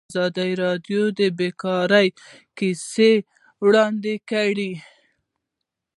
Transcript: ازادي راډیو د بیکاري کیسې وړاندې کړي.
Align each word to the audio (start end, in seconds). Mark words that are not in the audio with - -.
ازادي 0.09 0.51
راډیو 0.63 1.01
د 1.19 1.21
بیکاري 1.39 2.07
کیسې 2.57 3.11
وړاندې 3.65 4.15
کړي. 4.29 4.71